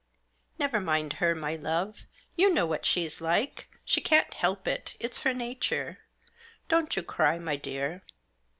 [0.57, 5.19] "Never mind her, my love; you know what she's like; she can't help it, it's
[5.19, 5.99] her nature.
[6.67, 8.01] Don't you cry, my dear."